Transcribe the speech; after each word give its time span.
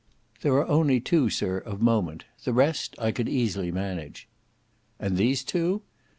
"There 0.41 0.53
are 0.53 0.65
only 0.67 0.99
two, 0.99 1.29
sir, 1.29 1.59
of 1.59 1.79
moment. 1.79 2.25
The 2.43 2.53
rest 2.53 2.95
I 2.97 3.11
could 3.11 3.29
easily 3.29 3.71
manage." 3.71 4.27
"And 4.99 5.15
these 5.15 5.43
two?" 5.43 5.83